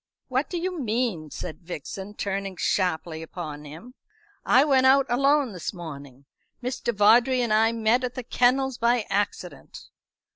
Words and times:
"What 0.29 0.49
do 0.49 0.57
you 0.57 0.79
mean?" 0.79 1.29
said 1.29 1.61
Vixen, 1.61 2.15
turning 2.15 2.57
sharply 2.57 3.21
upon 3.21 3.65
him. 3.65 3.93
"I 4.43 4.63
went 4.65 4.87
out 4.87 5.05
alone 5.09 5.53
this 5.53 5.75
morning. 5.75 6.25
Mr. 6.59 6.91
Vawdrey 6.91 7.39
and 7.39 7.53
I 7.53 7.71
met 7.71 8.03
at 8.03 8.15
the 8.15 8.23
kennels 8.23 8.79
by 8.79 9.05
accident." 9.11 9.77